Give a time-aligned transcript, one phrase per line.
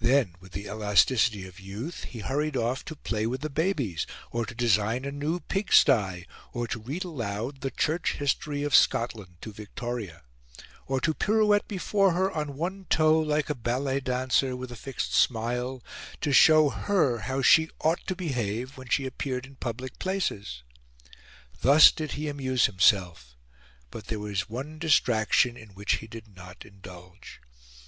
[0.00, 4.44] Then, with the elasticity of youth, he hurried off to play with the babies, or
[4.44, 9.52] to design a new pigsty, or to read aloud the "Church History of Scotland" to
[9.52, 10.24] Victoria,
[10.88, 15.14] or to pirouette before her on one toe, like a ballet dancer, with a fixed
[15.14, 15.84] smile,
[16.20, 20.64] to show her how she ought to behave when she appeared in public places.
[21.60, 23.36] Thus did he amuse himself;
[23.92, 27.40] but there was one distraction in which he did not indulge.